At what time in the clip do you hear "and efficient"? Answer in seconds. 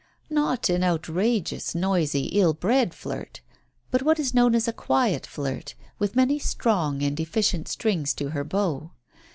7.03-7.67